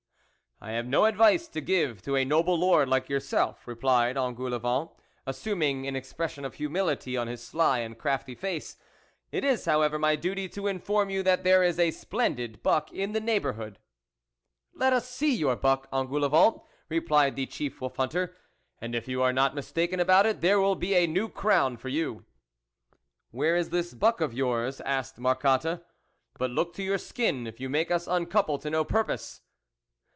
[0.63, 4.91] "I have no advice to give to a noble Lord like yourself," replied Engoulevent,
[5.25, 8.77] assuming an expression of humility on his sly and crafty face;"
[9.31, 13.11] it is, however, my duty to inform you that there is a splendid buck in
[13.13, 13.79] the neighbourhood.""
[14.75, 18.37] Let us see your buck, Engoulevent," replied the chief wolf hunter,"
[18.79, 21.89] and if you are not mistaken about it, there will be a new crown for
[21.89, 22.23] you.""
[23.31, 25.83] Where is this buck of yours?" asked Marcotte,"
[26.37, 29.41] but look to your skin, if you make us uncouple to no purpose."